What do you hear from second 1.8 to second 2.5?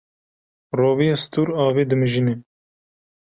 dimijîne.